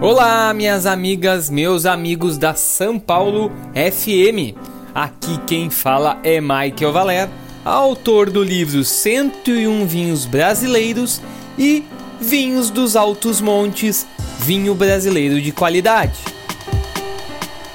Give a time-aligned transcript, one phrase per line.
[0.00, 4.54] Olá, minhas amigas, meus amigos da São Paulo FM.
[4.94, 7.30] Aqui quem fala é Michael Valer,
[7.64, 11.22] autor do livro 101 Vinhos Brasileiros
[11.56, 11.84] e
[12.20, 14.06] Vinhos dos Altos Montes,
[14.40, 16.18] vinho brasileiro de qualidade.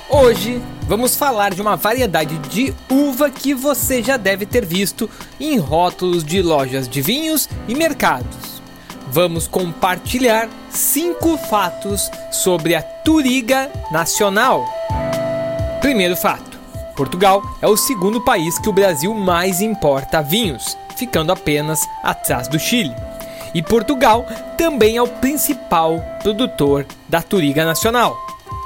[0.08, 5.10] Hoje vamos falar de uma variedade de uva que você já deve ter visto
[5.40, 8.39] em rótulos de lojas de vinhos e mercados
[9.12, 14.66] vamos compartilhar cinco fatos sobre a Turiga Nacional.
[15.82, 16.60] Primeiro fato:
[16.96, 22.60] Portugal é o segundo país que o Brasil mais importa vinhos, ficando apenas atrás do
[22.60, 22.96] Chile.
[23.54, 24.28] E Portugal
[24.58, 28.16] também é o principal produtor da Turiga Nacional.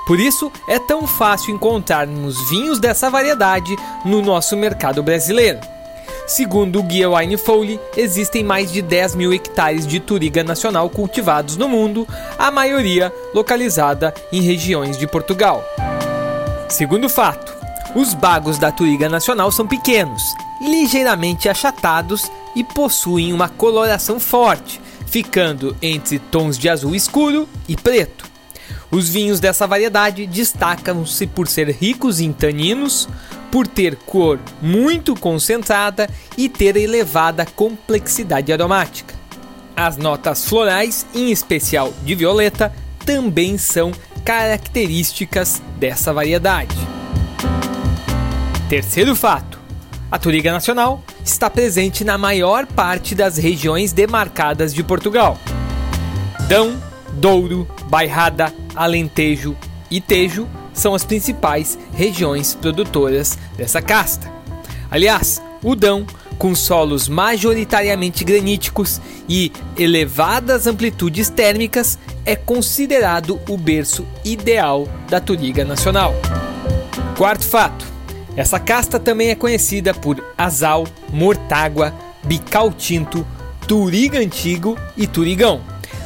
[0.05, 5.59] Por isso, é tão fácil encontrarmos vinhos dessa variedade no nosso mercado brasileiro.
[6.25, 11.57] Segundo o guia Wine Foley, existem mais de 10 mil hectares de turiga nacional cultivados
[11.57, 15.61] no mundo, a maioria localizada em regiões de Portugal.
[16.69, 17.53] Segundo fato,
[17.93, 20.23] os bagos da turiga nacional são pequenos,
[20.61, 28.31] ligeiramente achatados e possuem uma coloração forte, ficando entre tons de azul escuro e preto.
[28.89, 33.09] Os vinhos dessa variedade destacam-se por ser ricos em taninos,
[33.53, 39.13] por ter cor muito concentrada e ter elevada complexidade aromática.
[39.75, 42.73] As notas florais, em especial de violeta,
[43.05, 43.91] também são
[44.25, 46.75] características dessa variedade.
[48.67, 49.59] Terceiro fato:
[50.09, 55.37] a Turiga Nacional está presente na maior parte das regiões demarcadas de Portugal.
[56.47, 56.81] Dão,
[57.13, 59.55] Douro, Bairrada, Alentejo
[59.91, 64.31] e Tejo são as principais regiões produtoras dessa casta.
[64.89, 66.05] Aliás, o Dão,
[66.37, 68.99] com solos majoritariamente graníticos
[69.29, 76.13] e elevadas amplitudes térmicas, é considerado o berço ideal da Turiga Nacional.
[77.17, 77.85] Quarto fato:
[78.35, 81.93] essa casta também é conhecida por Azal, Mortágua,
[82.23, 83.25] Bical Tinto,
[83.67, 85.61] Turiga Antigo e Turigão.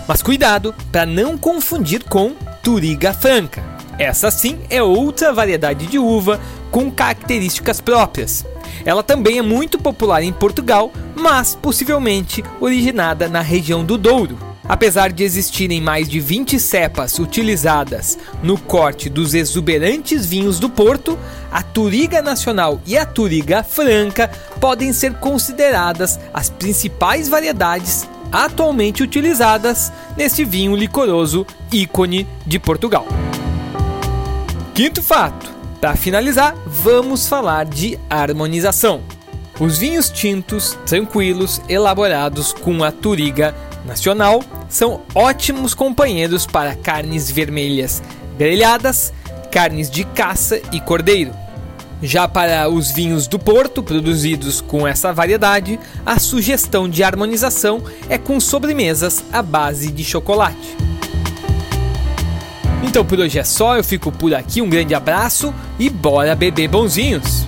[0.08, 3.77] Mas cuidado para não confundir com Turiga Franca.
[3.98, 8.46] Essa sim é outra variedade de uva com características próprias.
[8.86, 14.38] Ela também é muito popular em Portugal, mas possivelmente originada na região do Douro.
[14.70, 21.18] Apesar de existirem mais de 20 cepas utilizadas no corte dos exuberantes vinhos do Porto,
[21.50, 29.92] a Turiga Nacional e a Turiga Franca podem ser consideradas as principais variedades atualmente utilizadas
[30.18, 33.08] neste vinho licoroso ícone de Portugal.
[34.78, 35.52] Quinto fato:
[35.82, 39.02] para finalizar, vamos falar de harmonização.
[39.60, 43.56] Os vinhos tintos, tranquilos, elaborados com a Turiga
[43.88, 48.04] Nacional, são ótimos companheiros para carnes vermelhas
[48.38, 49.12] grelhadas,
[49.52, 51.34] carnes de caça e cordeiro.
[52.00, 58.20] Já para os vinhos do Porto, produzidos com essa variedade, a sugestão de harmonização é
[58.20, 60.78] com sobremesas à base de chocolate.
[62.84, 66.68] Então por hoje é só, eu fico por aqui, um grande abraço e bora beber
[66.68, 67.47] bonzinhos!